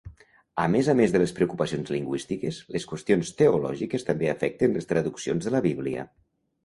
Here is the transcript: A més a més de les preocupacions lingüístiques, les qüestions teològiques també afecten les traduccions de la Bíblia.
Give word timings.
A 0.61 0.63
més 0.75 0.87
a 0.93 0.93
més 1.01 1.11
de 1.15 1.19
les 1.23 1.33
preocupacions 1.39 1.91
lingüístiques, 1.95 2.61
les 2.77 2.87
qüestions 2.93 3.33
teològiques 3.43 4.09
també 4.09 4.31
afecten 4.33 4.75
les 4.79 4.93
traduccions 4.93 5.51
de 5.51 5.55
la 5.59 5.63
Bíblia. 5.67 6.09